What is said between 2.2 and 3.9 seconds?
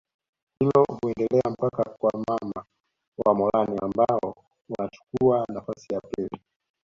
mama wa morani